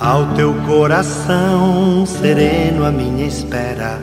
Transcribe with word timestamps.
Ao 0.00 0.26
teu 0.34 0.52
coração 0.66 2.04
sereno, 2.04 2.84
a 2.84 2.90
minha 2.90 3.28
espera 3.28 4.00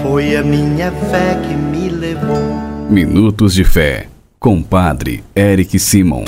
foi 0.00 0.36
a 0.36 0.44
minha 0.44 0.92
fé 0.92 1.34
que 1.42 1.54
me 1.54 1.88
levou. 1.88 2.38
Minutos 2.88 3.52
de 3.52 3.64
Fé, 3.64 4.06
com 4.38 4.62
Padre 4.62 5.24
Eric 5.34 5.76
Simon. 5.80 6.22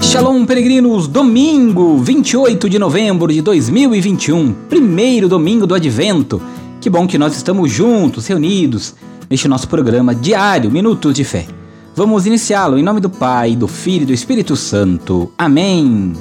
Shalom, 0.00 0.46
peregrinos! 0.46 1.06
Domingo, 1.06 1.98
28 1.98 2.70
de 2.70 2.78
novembro 2.78 3.30
de 3.30 3.42
2021, 3.42 4.54
primeiro 4.70 5.28
domingo 5.28 5.66
do 5.66 5.74
Advento. 5.74 6.40
Que 6.80 6.88
bom 6.88 7.06
que 7.06 7.18
nós 7.18 7.36
estamos 7.36 7.70
juntos, 7.70 8.26
reunidos, 8.26 8.94
neste 9.28 9.46
nosso 9.48 9.68
programa 9.68 10.14
diário 10.14 10.70
Minutos 10.70 11.14
de 11.14 11.24
Fé. 11.24 11.55
Vamos 11.96 12.26
iniciá-lo 12.26 12.78
em 12.78 12.82
nome 12.82 13.00
do 13.00 13.08
Pai, 13.08 13.56
do 13.56 13.66
Filho 13.66 14.02
e 14.02 14.06
do 14.06 14.12
Espírito 14.12 14.54
Santo. 14.54 15.32
Amém. 15.38 16.12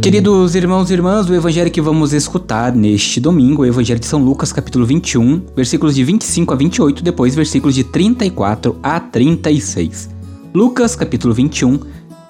Queridos 0.00 0.54
irmãos 0.54 0.88
e 0.88 0.92
irmãs, 0.92 1.28
o 1.28 1.34
evangelho 1.34 1.68
que 1.68 1.80
vamos 1.80 2.12
escutar 2.12 2.72
neste 2.72 3.18
domingo 3.18 3.64
é 3.64 3.66
o 3.66 3.72
evangelho 3.72 3.98
de 3.98 4.06
São 4.06 4.22
Lucas, 4.22 4.52
capítulo 4.52 4.86
21, 4.86 5.42
versículos 5.56 5.96
de 5.96 6.04
25 6.04 6.54
a 6.54 6.56
28, 6.56 7.02
depois 7.02 7.34
versículos 7.34 7.74
de 7.74 7.82
34 7.82 8.78
a 8.80 9.00
36. 9.00 10.10
Lucas, 10.54 10.94
capítulo 10.94 11.34
21, 11.34 11.80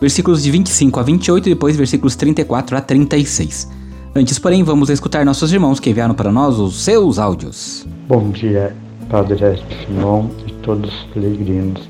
versículos 0.00 0.42
de 0.42 0.50
25 0.50 1.00
a 1.00 1.02
28, 1.02 1.44
depois 1.50 1.76
versículos 1.76 2.16
34 2.16 2.78
a 2.78 2.80
36. 2.80 3.77
Antes, 4.18 4.36
porém, 4.36 4.64
vamos 4.64 4.90
escutar 4.90 5.24
nossos 5.24 5.52
irmãos 5.52 5.78
que 5.78 5.90
enviaram 5.90 6.12
para 6.12 6.32
nós 6.32 6.58
os 6.58 6.82
seus 6.82 7.20
áudios. 7.20 7.86
Bom 8.08 8.30
dia, 8.30 8.74
Padre 9.08 9.62
Simão 9.86 10.28
e 10.44 10.50
todos 10.54 10.92
os 10.92 11.04
peregrinos. 11.14 11.88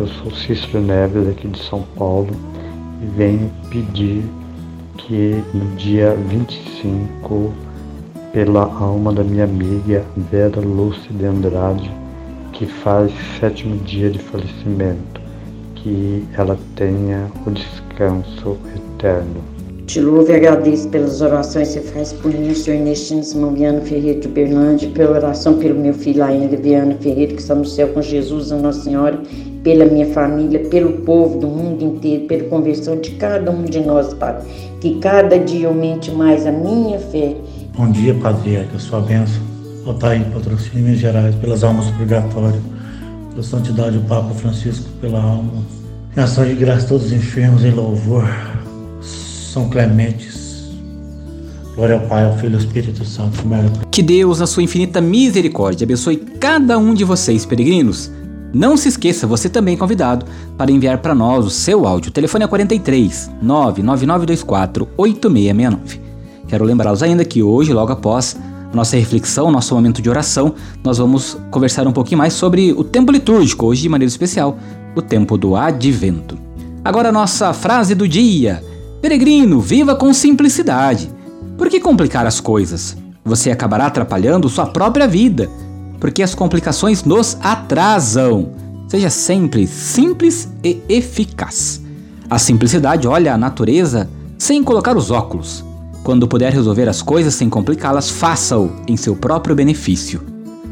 Eu 0.00 0.08
sou 0.08 0.34
Cícero 0.34 0.80
Neves, 0.80 1.28
aqui 1.28 1.48
de 1.48 1.62
São 1.62 1.82
Paulo, 1.94 2.30
e 3.02 3.06
venho 3.18 3.52
pedir 3.68 4.24
que 4.96 5.44
no 5.52 5.76
dia 5.76 6.16
25, 6.30 7.52
pela 8.32 8.62
alma 8.62 9.12
da 9.12 9.22
minha 9.22 9.44
amiga 9.44 10.02
Vera 10.30 10.58
Lúcia 10.58 11.12
de 11.12 11.26
Andrade, 11.26 11.90
que 12.54 12.64
faz 12.64 13.12
sétimo 13.38 13.76
dia 13.84 14.08
de 14.08 14.18
falecimento, 14.18 15.20
que 15.74 16.26
ela 16.32 16.58
tenha 16.76 17.30
o 17.46 17.50
descanso 17.50 18.56
eterno. 18.74 19.61
Te 19.86 20.00
louvo 20.00 20.30
e 20.30 20.36
agradeço 20.36 20.88
pelas 20.88 21.20
orações 21.20 21.68
que 21.68 21.80
você 21.80 21.80
faz 21.80 22.12
por 22.12 22.32
mim, 22.32 22.54
Senhor 22.54 22.78
Ernestino 22.78 23.22
Simão 23.22 23.52
Viana 23.52 23.80
Ferreira 23.80 24.20
de 24.20 24.28
Uberlândia, 24.28 24.88
pela 24.90 25.16
oração 25.16 25.58
pelo 25.58 25.78
meu 25.78 25.92
filho 25.92 26.22
ainda 26.22 26.56
Viana 26.56 26.94
Ferreira, 27.00 27.34
que 27.34 27.40
está 27.40 27.54
no 27.54 27.64
céu 27.64 27.88
com 27.88 28.00
Jesus, 28.00 28.52
a 28.52 28.56
Nossa 28.56 28.84
Senhora, 28.84 29.20
pela 29.64 29.84
minha 29.84 30.06
família, 30.06 30.60
pelo 30.68 30.92
povo 31.02 31.38
do 31.40 31.48
mundo 31.48 31.84
inteiro, 31.84 32.26
pela 32.26 32.48
conversão 32.48 32.96
de 32.96 33.10
cada 33.12 33.50
um 33.50 33.64
de 33.64 33.80
nós, 33.80 34.14
Pai. 34.14 34.38
Que 34.80 34.98
cada 35.00 35.38
dia 35.38 35.66
aumente 35.66 36.10
mais 36.12 36.46
a 36.46 36.52
minha 36.52 36.98
fé. 36.98 37.36
Bom 37.76 37.90
dia, 37.90 38.14
Padre, 38.14 38.66
que 38.70 38.76
a 38.76 38.78
sua 38.78 39.00
bênção, 39.00 39.42
ó 39.84 39.92
Pai, 39.94 40.24
patrocínio 40.32 40.78
em 40.78 40.82
Minas 40.82 41.00
Gerais, 41.00 41.34
pelas 41.34 41.64
almas 41.64 41.86
do 41.86 41.92
purgatório, 41.98 42.60
pela 43.30 43.42
santidade 43.42 43.98
do 43.98 44.06
Papa 44.06 44.32
Francisco, 44.34 44.88
pela 45.00 45.20
alma, 45.20 45.52
em 46.16 46.20
ação 46.20 46.46
de 46.46 46.54
graça 46.54 46.86
todos 46.86 47.06
os 47.06 47.12
enfermos, 47.12 47.64
em 47.64 47.72
louvor 47.72 48.24
são 49.52 49.68
clementes. 49.68 50.70
Glória 51.76 51.96
ao 51.96 52.06
Pai, 52.08 52.24
ao 52.24 52.36
Filho 52.38 52.52
e 52.52 52.54
ao 52.54 52.60
Espírito 52.60 53.04
Santo. 53.04 53.38
Que 53.90 54.02
Deus, 54.02 54.40
na 54.40 54.46
sua 54.46 54.62
infinita 54.62 55.00
misericórdia, 55.00 55.84
abençoe 55.84 56.16
cada 56.16 56.78
um 56.78 56.94
de 56.94 57.04
vocês, 57.04 57.44
peregrinos. 57.44 58.10
Não 58.52 58.76
se 58.76 58.88
esqueça, 58.88 59.26
você 59.26 59.48
também 59.48 59.74
é 59.74 59.78
convidado 59.78 60.26
para 60.58 60.70
enviar 60.70 60.98
para 60.98 61.14
nós 61.14 61.44
o 61.44 61.50
seu 61.50 61.86
áudio. 61.86 62.10
O 62.10 62.12
telefone 62.12 62.44
é 62.44 62.48
43 62.48 63.30
99924 63.42 64.88
8669. 64.96 66.00
Quero 66.48 66.64
lembrá-los 66.64 67.02
ainda 67.02 67.24
que 67.24 67.42
hoje, 67.42 67.72
logo 67.72 67.92
após 67.92 68.38
a 68.70 68.76
nossa 68.76 68.96
reflexão, 68.96 69.50
nosso 69.50 69.74
momento 69.74 70.02
de 70.02 70.10
oração, 70.10 70.54
nós 70.84 70.98
vamos 70.98 71.38
conversar 71.50 71.86
um 71.86 71.92
pouquinho 71.92 72.18
mais 72.18 72.34
sobre 72.34 72.72
o 72.72 72.84
tempo 72.84 73.12
litúrgico, 73.12 73.66
hoje 73.66 73.82
de 73.82 73.88
maneira 73.88 74.10
especial, 74.10 74.58
o 74.94 75.00
tempo 75.00 75.38
do 75.38 75.56
advento. 75.56 76.38
Agora 76.84 77.08
a 77.08 77.12
nossa 77.12 77.52
frase 77.54 77.94
do 77.94 78.06
dia. 78.06 78.71
Peregrino, 79.02 79.60
viva 79.60 79.96
com 79.96 80.14
simplicidade. 80.14 81.10
Por 81.58 81.68
que 81.68 81.80
complicar 81.80 82.24
as 82.24 82.38
coisas? 82.38 82.96
Você 83.24 83.50
acabará 83.50 83.86
atrapalhando 83.86 84.48
sua 84.48 84.66
própria 84.66 85.08
vida, 85.08 85.50
porque 85.98 86.22
as 86.22 86.36
complicações 86.36 87.02
nos 87.02 87.36
atrasam. 87.42 88.50
Seja 88.86 89.10
sempre 89.10 89.66
simples 89.66 90.48
e 90.62 90.80
eficaz. 90.88 91.82
A 92.30 92.38
simplicidade 92.38 93.08
olha 93.08 93.34
a 93.34 93.38
natureza 93.38 94.08
sem 94.38 94.62
colocar 94.62 94.96
os 94.96 95.10
óculos. 95.10 95.64
Quando 96.04 96.28
puder 96.28 96.52
resolver 96.52 96.88
as 96.88 97.02
coisas 97.02 97.34
sem 97.34 97.50
complicá-las, 97.50 98.08
faça-o 98.08 98.70
em 98.86 98.96
seu 98.96 99.16
próprio 99.16 99.56
benefício. 99.56 100.22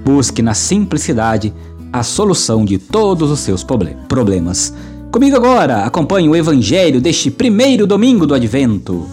Busque 0.04 0.40
na 0.40 0.54
simplicidade 0.54 1.52
a 1.92 2.04
solução 2.04 2.64
de 2.64 2.78
todos 2.78 3.28
os 3.28 3.40
seus 3.40 3.64
problemas. 3.64 4.72
Comigo 5.10 5.34
agora, 5.34 5.84
acompanhe 5.84 6.28
o 6.28 6.36
Evangelho 6.36 7.00
deste 7.00 7.32
primeiro 7.32 7.84
domingo 7.84 8.28
do 8.28 8.32
Advento. 8.32 9.08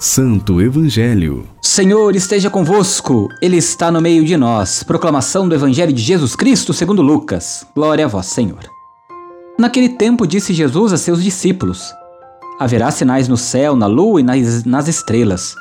Santo 0.00 0.62
Evangelho. 0.62 1.46
Senhor 1.60 2.16
esteja 2.16 2.48
convosco, 2.48 3.28
Ele 3.42 3.58
está 3.58 3.90
no 3.90 4.00
meio 4.00 4.24
de 4.24 4.38
nós. 4.38 4.82
Proclamação 4.82 5.46
do 5.46 5.54
Evangelho 5.54 5.92
de 5.92 6.00
Jesus 6.00 6.34
Cristo 6.34 6.72
segundo 6.72 7.02
Lucas. 7.02 7.66
Glória 7.74 8.06
a 8.06 8.08
vós, 8.08 8.26
Senhor. 8.26 8.60
Naquele 9.58 9.90
tempo 9.90 10.26
disse 10.26 10.54
Jesus 10.54 10.94
a 10.94 10.96
seus 10.96 11.22
discípulos: 11.22 11.92
Haverá 12.58 12.90
sinais 12.90 13.28
no 13.28 13.36
céu, 13.36 13.76
na 13.76 13.86
lua 13.86 14.18
e 14.18 14.24
nas, 14.24 14.64
nas 14.64 14.88
estrelas. 14.88 15.54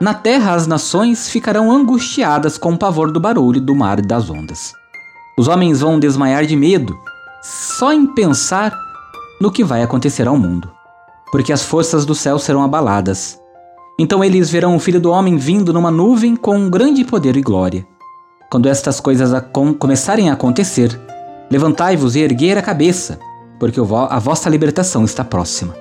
Na 0.00 0.14
terra 0.14 0.54
as 0.54 0.66
nações 0.66 1.28
ficarão 1.28 1.70
angustiadas 1.70 2.56
com 2.56 2.72
o 2.72 2.78
pavor 2.78 3.12
do 3.12 3.20
barulho 3.20 3.60
do 3.60 3.74
mar 3.74 3.98
e 3.98 4.02
das 4.02 4.30
ondas. 4.30 4.72
Os 5.38 5.48
homens 5.48 5.82
vão 5.82 6.00
desmaiar 6.00 6.46
de 6.46 6.56
medo 6.56 6.98
só 7.42 7.92
em 7.92 8.06
pensar 8.06 8.72
no 9.38 9.52
que 9.52 9.62
vai 9.62 9.82
acontecer 9.82 10.26
ao 10.26 10.34
mundo, 10.34 10.70
porque 11.30 11.52
as 11.52 11.62
forças 11.62 12.06
do 12.06 12.14
céu 12.14 12.38
serão 12.38 12.62
abaladas. 12.62 13.38
Então 13.98 14.24
eles 14.24 14.48
verão 14.48 14.74
o 14.74 14.78
Filho 14.78 14.98
do 14.98 15.10
Homem 15.10 15.36
vindo 15.36 15.74
numa 15.74 15.90
nuvem 15.90 16.34
com 16.34 16.56
um 16.56 16.70
grande 16.70 17.04
poder 17.04 17.36
e 17.36 17.42
glória. 17.42 17.86
Quando 18.50 18.66
estas 18.66 18.98
coisas 18.98 19.30
começarem 19.78 20.30
a 20.30 20.32
acontecer, 20.32 20.98
levantai-vos 21.50 22.16
e 22.16 22.20
erguei 22.20 22.52
a 22.52 22.62
cabeça, 22.62 23.18
porque 23.60 23.78
a 23.78 24.18
vossa 24.18 24.48
libertação 24.48 25.04
está 25.04 25.22
próxima. 25.22 25.76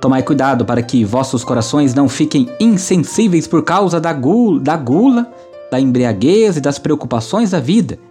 Tomai 0.00 0.24
cuidado 0.24 0.64
para 0.64 0.82
que 0.82 1.04
vossos 1.04 1.44
corações 1.44 1.94
não 1.94 2.08
fiquem 2.08 2.48
insensíveis 2.58 3.46
por 3.46 3.62
causa 3.62 4.00
da 4.00 4.12
da, 4.12 4.76
gula, 4.76 5.32
da 5.70 5.78
embriaguez 5.78 6.56
e 6.56 6.60
das 6.60 6.80
preocupações 6.80 7.52
da 7.52 7.60
vida 7.60 8.07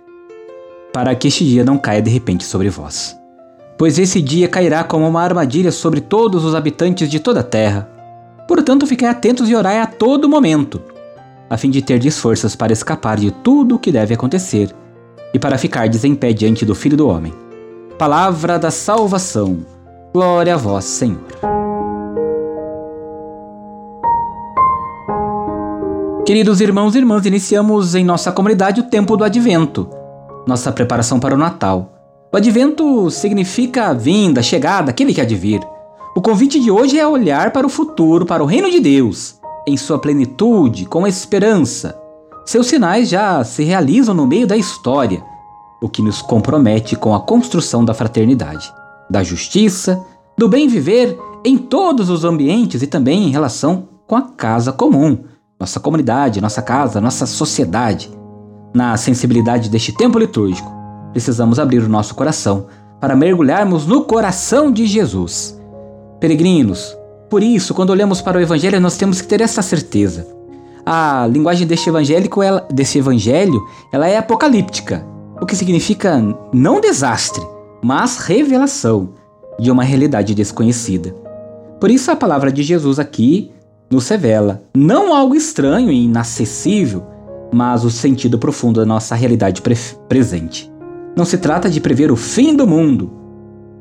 para 0.98 1.14
que 1.14 1.28
este 1.28 1.46
dia 1.46 1.64
não 1.64 1.78
caia 1.78 2.02
de 2.02 2.10
repente 2.10 2.44
sobre 2.44 2.72
vós. 2.72 3.16
Pois 3.78 4.00
esse 4.00 4.20
dia 4.20 4.48
cairá 4.48 4.84
como 4.84 5.08
uma 5.08 5.22
armadilha 5.22 5.72
sobre 5.72 6.02
todos 6.02 6.44
os 6.44 6.56
habitantes 6.56 7.08
de 7.08 7.20
toda 7.20 7.42
a 7.42 7.44
terra. 7.44 7.88
Portanto, 8.48 8.88
fiquem 8.88 9.08
atentos 9.08 9.48
e 9.48 9.54
orai 9.56 9.80
a 9.80 9.86
todo 9.86 10.28
momento, 10.28 10.82
a 11.48 11.56
fim 11.56 11.70
de 11.70 11.84
terdes 11.84 12.18
forças 12.18 12.56
para 12.56 12.74
escapar 12.74 13.18
de 13.18 13.30
tudo 13.30 13.76
o 13.76 13.80
que 13.80 13.92
deve 13.92 14.16
acontecer 14.16 14.76
e 15.32 15.38
para 15.38 15.60
ficardes 15.60 16.04
em 16.04 16.16
pé 16.16 16.34
diante 16.34 16.66
do 16.66 16.74
Filho 16.74 16.98
do 16.98 17.08
Homem. 17.08 17.32
Palavra 18.00 18.58
da 18.58 18.72
salvação. 18.72 19.60
Glória 20.12 20.56
a 20.56 20.58
vós, 20.58 20.86
Senhor. 20.86 21.22
Queridos 26.26 26.60
irmãos 26.60 26.96
e 26.96 26.98
irmãs, 26.98 27.24
iniciamos 27.24 27.94
em 27.94 28.04
nossa 28.04 28.32
comunidade 28.32 28.82
o 28.82 28.90
tempo 28.90 29.16
do 29.16 29.24
advento 29.24 29.97
nossa 30.48 30.72
preparação 30.72 31.20
para 31.20 31.36
o 31.36 31.38
Natal. 31.38 31.94
O 32.34 32.38
advento 32.38 33.12
significa 33.12 33.88
a 33.88 33.94
vinda, 33.94 34.40
a 34.40 34.44
chegada, 34.44 34.90
aquele 34.90 35.14
que 35.14 35.22
há 35.22 35.26
de 35.26 35.36
vir. 35.36 35.62
O 36.16 36.22
convite 36.22 36.60
de 36.60 36.72
hoje 36.72 36.98
é 36.98 37.06
olhar 37.06 37.52
para 37.52 37.68
o 37.68 37.70
futuro, 37.70 38.26
para 38.26 38.42
o 38.42 38.46
reino 38.46 38.72
de 38.72 38.80
Deus, 38.80 39.36
em 39.68 39.78
sua 39.78 40.00
plenitude, 40.00 40.86
com 40.86 41.06
esperança. 41.06 42.00
Seus 42.46 42.68
sinais 42.68 43.10
já 43.10 43.44
se 43.44 43.64
realizam 43.64 44.16
no 44.16 44.26
meio 44.26 44.48
da 44.48 44.58
história, 44.58 45.24
o 45.82 45.90
que 45.90 46.02
nos 46.02 46.22
compromete 46.22 46.96
com 46.96 47.14
a 47.14 47.20
construção 47.20 47.86
da 47.86 47.94
fraternidade, 47.94 48.74
da 49.10 49.22
justiça, 49.24 50.04
do 50.38 50.48
bem 50.48 50.68
viver 50.68 51.18
em 51.44 51.58
todos 51.58 52.10
os 52.10 52.24
ambientes 52.24 52.82
e 52.82 52.88
também 52.88 53.28
em 53.28 53.32
relação 53.32 53.90
com 54.08 54.16
a 54.16 54.22
casa 54.22 54.72
comum, 54.72 55.26
nossa 55.60 55.80
comunidade, 55.80 56.42
nossa 56.42 56.62
casa, 56.62 57.02
nossa 57.02 57.26
sociedade 57.26 58.17
na 58.74 58.96
sensibilidade 58.98 59.70
deste 59.70 59.92
tempo 59.92 60.20
litúrgico, 60.20 60.72
precisamos 61.12 61.60
abrir 61.60 61.84
o 61.84 61.90
nosso 61.90 62.16
coração 62.16 62.68
para 63.00 63.16
mergulharmos 63.16 63.86
no 63.86 64.04
coração 64.04 64.72
de 64.72 64.86
Jesus. 64.86 65.60
Peregrinos, 66.20 66.98
por 67.30 67.44
isso, 67.44 67.74
quando 67.74 67.90
olhamos 67.90 68.22
para 68.22 68.38
o 68.38 68.42
Evangelho, 68.42 68.80
nós 68.80 68.98
temos 68.98 69.22
que 69.22 69.28
ter 69.28 69.42
essa 69.42 69.62
certeza. 69.62 70.28
A 70.86 71.28
linguagem 71.28 71.68
deste 71.68 71.90
evangélico, 71.90 72.42
ela, 72.42 72.66
desse 72.72 72.98
evangelho, 72.98 73.62
ela 73.92 74.08
é 74.08 74.18
apocalíptica, 74.18 75.06
o 75.42 75.46
que 75.46 75.56
significa 75.56 76.24
não 76.54 76.80
desastre, 76.80 77.46
mas 77.84 78.18
revelação 78.18 79.10
de 79.60 79.70
uma 79.70 79.84
realidade 79.84 80.34
desconhecida. 80.34 81.14
Por 81.80 81.92
isso 81.92 82.10
a 82.10 82.16
palavra 82.16 82.52
de 82.52 82.64
Jesus 82.64 83.00
aqui 83.00 83.52
nos 83.92 84.08
revela 84.08 84.64
não 84.76 85.14
algo 85.14 85.36
estranho 85.36 85.92
e 85.92 86.06
inacessível, 86.06 87.04
mas 87.54 87.84
o 87.84 87.90
sentido 87.90 88.38
profundo 88.38 88.80
da 88.80 88.86
nossa 88.86 89.16
realidade 89.16 89.62
pre 89.62 89.76
presente. 90.08 90.72
Não 91.16 91.26
se 91.26 91.38
trata 91.38 91.70
de 91.70 91.82
prever 91.82 92.12
o 92.12 92.16
fim 92.16 92.56
do 92.56 92.68
mundo, 92.68 93.12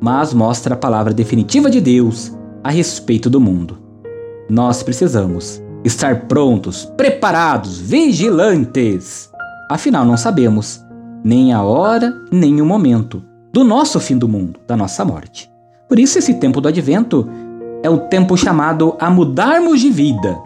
mas 0.00 0.32
mostra 0.32 0.74
a 0.74 0.78
palavra 0.78 1.12
definitiva 1.12 1.70
de 1.70 1.80
Deus 1.80 2.32
a 2.62 2.70
respeito 2.70 3.28
do 3.28 3.40
mundo. 3.40 3.78
Nós 4.48 4.82
precisamos 4.82 5.62
estar 5.84 6.22
prontos, 6.22 6.84
preparados, 6.96 7.78
vigilantes. 7.78 9.30
Afinal, 9.70 10.04
não 10.04 10.16
sabemos 10.16 10.84
nem 11.24 11.52
a 11.52 11.62
hora, 11.62 12.14
nem 12.30 12.60
o 12.60 12.66
momento 12.66 13.22
do 13.52 13.64
nosso 13.64 13.98
fim 13.98 14.16
do 14.16 14.28
mundo, 14.28 14.60
da 14.66 14.76
nossa 14.76 15.04
morte. 15.04 15.50
Por 15.88 15.98
isso, 15.98 16.18
esse 16.18 16.34
tempo 16.34 16.60
do 16.60 16.68
advento 16.68 17.28
é 17.82 17.90
o 17.90 17.98
tempo 17.98 18.36
chamado 18.36 18.96
a 18.98 19.10
mudarmos 19.10 19.80
de 19.80 19.90
vida. 19.90 20.36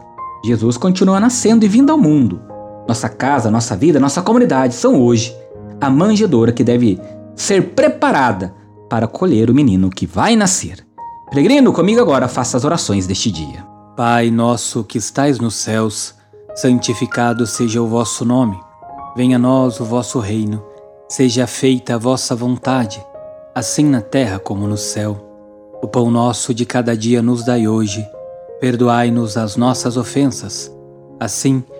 Jesus 0.45 0.77
continua 0.77 1.21
nascendo 1.21 1.65
e 1.65 1.69
vindo 1.69 1.91
ao 1.91 1.99
mundo. 1.99 2.41
Nossa 2.91 3.09
casa, 3.09 3.53
nossa 3.53 3.77
vida, 3.77 4.01
nossa 4.01 4.21
comunidade 4.21 4.75
são 4.75 5.01
hoje 5.01 5.33
a 5.81 5.89
manjedoura 5.89 6.51
que 6.51 6.65
deve 6.65 7.01
ser 7.37 7.69
preparada 7.69 8.53
para 8.89 9.07
colher 9.07 9.49
o 9.49 9.55
menino 9.55 9.89
que 9.91 10.07
vai 10.07 10.35
nascer. 10.35 10.85
Peregrino, 11.31 11.73
comigo 11.73 12.01
agora 12.01 12.27
faça 12.27 12.57
as 12.57 12.65
orações 12.65 13.07
deste 13.07 13.31
dia. 13.31 13.65
Pai 13.97 14.29
nosso 14.29 14.83
que 14.83 14.99
estais 14.99 15.39
nos 15.39 15.55
céus, 15.55 16.17
santificado 16.57 17.47
seja 17.47 17.81
o 17.81 17.87
vosso 17.87 18.25
nome. 18.25 18.59
Venha 19.17 19.37
a 19.37 19.39
nós 19.39 19.79
o 19.79 19.85
vosso 19.85 20.19
reino. 20.19 20.61
Seja 21.09 21.47
feita 21.47 21.95
a 21.95 21.99
vossa 21.99 22.35
vontade, 22.35 23.01
assim 23.55 23.85
na 23.85 24.01
terra 24.01 24.41
como 24.41 24.67
no 24.67 24.77
céu. 24.77 25.17
O 25.81 25.87
pão 25.87 26.11
nosso 26.11 26.53
de 26.53 26.67
cada 26.67 26.97
dia 26.97 27.23
nos 27.23 27.45
dai 27.45 27.69
hoje. 27.69 28.05
Perdoai-nos 28.61 29.37
as 29.37 29.55
nossas 29.55 29.97
ofensas, 29.97 30.77
assim 31.21 31.61
como 31.61 31.80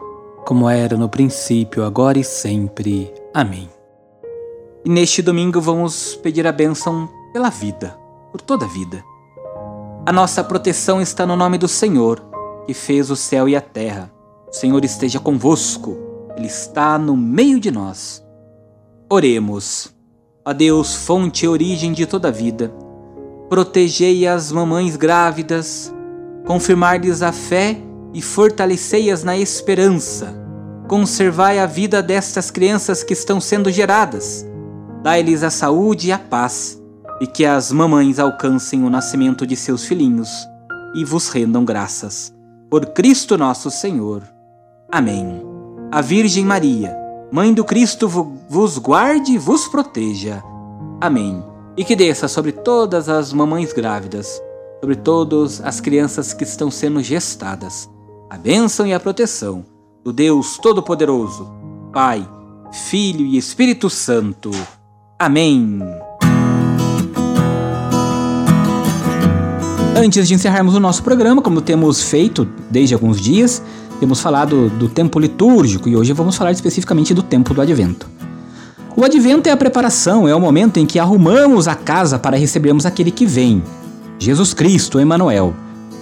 como 0.45 0.69
era 0.69 0.97
no 0.97 1.09
princípio, 1.09 1.83
agora 1.83 2.19
e 2.19 2.23
sempre. 2.23 3.13
Amém. 3.33 3.69
E 4.83 4.89
neste 4.89 5.21
domingo 5.21 5.61
vamos 5.61 6.15
pedir 6.15 6.47
a 6.47 6.51
bênção 6.51 7.07
pela 7.31 7.49
vida, 7.49 7.97
por 8.31 8.41
toda 8.41 8.65
a 8.65 8.67
vida. 8.67 9.03
A 10.05 10.11
nossa 10.11 10.43
proteção 10.43 11.01
está 11.01 11.25
no 11.25 11.35
nome 11.35 11.57
do 11.57 11.67
Senhor, 11.67 12.23
que 12.65 12.73
fez 12.73 13.11
o 13.11 13.15
céu 13.15 13.47
e 13.47 13.55
a 13.55 13.61
terra. 13.61 14.11
O 14.49 14.53
Senhor 14.53 14.83
esteja 14.83 15.19
convosco, 15.19 15.95
Ele 16.35 16.47
está 16.47 16.97
no 16.97 17.15
meio 17.15 17.59
de 17.59 17.69
nós. 17.69 18.25
Oremos. 19.09 19.93
A 20.43 20.53
Deus, 20.53 20.95
fonte 20.95 21.45
e 21.45 21.47
origem 21.47 21.93
de 21.93 22.07
toda 22.07 22.29
a 22.29 22.31
vida, 22.31 22.73
protegei 23.47 24.25
as 24.25 24.51
mamães 24.51 24.95
grávidas, 24.95 25.93
confirmar-lhes 26.47 27.21
a 27.21 27.31
fé 27.31 27.77
e 27.77 27.90
fortalecei-as 28.19 29.23
na 29.23 29.37
esperança. 29.37 30.33
Conservai 30.87 31.59
a 31.59 31.67
vida 31.67 32.01
destas 32.01 32.49
crianças 32.49 33.03
que 33.03 33.13
estão 33.13 33.39
sendo 33.39 33.69
geradas. 33.69 34.43
Dai-lhes 35.03 35.43
a 35.43 35.51
saúde 35.51 36.07
e 36.07 36.11
a 36.11 36.17
paz 36.17 36.81
e 37.21 37.27
que 37.27 37.45
as 37.45 37.71
mamães 37.71 38.17
alcancem 38.17 38.83
o 38.83 38.89
nascimento 38.89 39.45
de 39.45 39.55
seus 39.55 39.85
filhinhos 39.85 40.31
e 40.95 41.05
vos 41.05 41.29
rendam 41.29 41.63
graças. 41.63 42.33
Por 42.71 42.87
Cristo 42.87 43.37
nosso 43.37 43.69
Senhor. 43.69 44.23
Amém. 44.91 45.43
A 45.91 46.01
Virgem 46.01 46.43
Maria, 46.43 46.97
Mãe 47.31 47.53
do 47.53 47.63
Cristo, 47.63 48.09
vos 48.09 48.77
guarde 48.77 49.31
e 49.31 49.37
vos 49.37 49.65
proteja. 49.65 50.43
Amém. 50.99 51.41
E 51.77 51.85
que 51.85 51.95
desça 51.95 52.27
sobre 52.27 52.51
todas 52.51 53.07
as 53.07 53.31
mamães 53.31 53.71
grávidas, 53.71 54.41
sobre 54.81 54.97
todas 54.97 55.61
as 55.61 55.79
crianças 55.79 56.33
que 56.33 56.43
estão 56.43 56.69
sendo 56.69 57.01
gestadas, 57.01 57.89
a 58.31 58.37
bênção 58.37 58.87
e 58.87 58.93
a 58.93 58.99
proteção 58.99 59.65
do 60.05 60.13
Deus 60.13 60.57
Todo-Poderoso, 60.57 61.51
Pai, 61.91 62.25
Filho 62.71 63.25
e 63.25 63.35
Espírito 63.35 63.89
Santo. 63.89 64.51
Amém. 65.19 65.81
Antes 69.97 70.29
de 70.29 70.33
encerrarmos 70.33 70.75
o 70.75 70.79
nosso 70.79 71.03
programa, 71.03 71.41
como 71.41 71.59
temos 71.59 72.03
feito 72.03 72.47
desde 72.69 72.93
alguns 72.93 73.19
dias, 73.19 73.61
temos 73.99 74.21
falado 74.21 74.69
do 74.69 74.87
tempo 74.87 75.19
litúrgico 75.19 75.89
e 75.89 75.97
hoje 75.97 76.13
vamos 76.13 76.37
falar 76.37 76.53
especificamente 76.53 77.13
do 77.13 77.21
tempo 77.21 77.53
do 77.53 77.59
advento. 77.59 78.09
O 78.95 79.03
advento 79.03 79.49
é 79.49 79.51
a 79.51 79.57
preparação, 79.57 80.25
é 80.25 80.33
o 80.33 80.39
momento 80.39 80.79
em 80.79 80.85
que 80.85 80.99
arrumamos 80.99 81.67
a 81.67 81.75
casa 81.75 82.17
para 82.17 82.37
recebermos 82.37 82.85
aquele 82.85 83.11
que 83.11 83.25
vem, 83.25 83.61
Jesus 84.17 84.53
Cristo, 84.53 85.01
Emmanuel. 85.01 85.53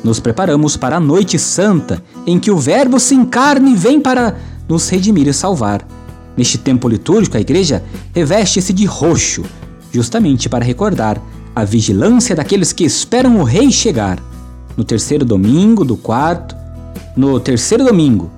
Nos 0.03 0.19
preparamos 0.19 0.77
para 0.77 0.97
a 0.97 0.99
noite 0.99 1.37
santa, 1.37 2.01
em 2.25 2.39
que 2.39 2.51
o 2.51 2.57
Verbo 2.57 2.99
se 2.99 3.13
encarna 3.13 3.69
e 3.69 3.75
vem 3.75 3.99
para 3.99 4.37
nos 4.67 4.87
redimir 4.87 5.27
e 5.27 5.33
salvar. 5.33 5.85
Neste 6.37 6.57
tempo 6.57 6.87
litúrgico, 6.87 7.35
a 7.35 7.41
igreja 7.41 7.83
reveste-se 8.13 8.71
de 8.71 8.85
roxo, 8.85 9.43
justamente 9.91 10.47
para 10.47 10.63
recordar 10.63 11.21
a 11.53 11.65
vigilância 11.65 12.35
daqueles 12.35 12.71
que 12.71 12.85
esperam 12.85 13.39
o 13.39 13.43
rei 13.43 13.71
chegar. 13.71 14.19
No 14.77 14.83
terceiro 14.83 15.25
domingo 15.25 15.83
do 15.83 15.97
quarto, 15.97 16.55
no 17.15 17.39
terceiro 17.39 17.83
domingo 17.83 18.31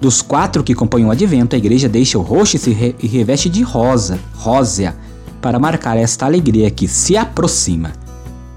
dos 0.00 0.22
quatro 0.22 0.62
que 0.62 0.74
compõem 0.74 1.04
o 1.04 1.10
advento, 1.10 1.56
a 1.56 1.58
igreja 1.58 1.88
deixa 1.88 2.16
o 2.18 2.22
roxo 2.22 2.54
e 2.54 2.58
se 2.60 2.70
re 2.70 2.94
e 3.02 3.08
reveste 3.08 3.48
de 3.48 3.62
rosa, 3.62 4.18
rósea, 4.34 4.94
para 5.40 5.58
marcar 5.58 5.96
esta 5.96 6.26
alegria 6.26 6.70
que 6.70 6.86
se 6.86 7.16
aproxima. 7.16 7.92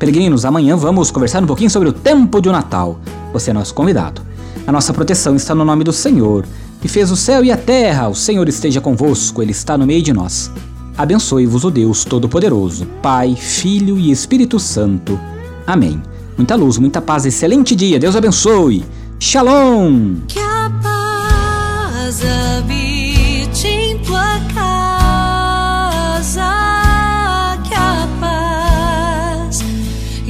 Peregrinos, 0.01 0.45
amanhã 0.45 0.75
vamos 0.75 1.11
conversar 1.11 1.43
um 1.43 1.45
pouquinho 1.45 1.69
sobre 1.69 1.87
o 1.87 1.93
tempo 1.93 2.41
de 2.41 2.49
Natal. 2.49 2.99
Você 3.31 3.51
é 3.51 3.53
nosso 3.53 3.71
convidado. 3.75 4.23
A 4.65 4.71
nossa 4.71 4.91
proteção 4.91 5.35
está 5.35 5.53
no 5.53 5.63
nome 5.63 5.83
do 5.83 5.93
Senhor, 5.93 6.43
que 6.81 6.87
fez 6.87 7.11
o 7.11 7.15
céu 7.15 7.45
e 7.45 7.51
a 7.51 7.55
terra. 7.55 8.09
O 8.09 8.15
Senhor 8.15 8.49
esteja 8.49 8.81
convosco, 8.81 9.43
Ele 9.43 9.51
está 9.51 9.77
no 9.77 9.85
meio 9.85 10.01
de 10.01 10.11
nós. 10.11 10.51
Abençoe-vos 10.97 11.63
o 11.65 11.69
Deus 11.69 12.03
Todo-Poderoso, 12.03 12.87
Pai, 12.99 13.35
Filho 13.35 13.95
e 13.99 14.09
Espírito 14.09 14.59
Santo. 14.59 15.19
Amém. 15.67 16.01
Muita 16.35 16.55
luz, 16.55 16.79
muita 16.79 16.99
paz, 16.99 17.27
excelente 17.27 17.75
dia. 17.75 17.99
Deus 17.99 18.15
abençoe. 18.15 18.83
Shalom. 19.19 20.15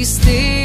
Esteja. 0.02 0.61